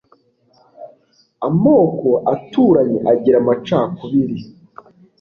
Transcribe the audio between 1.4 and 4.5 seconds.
amoko aturanye agira amacakubiri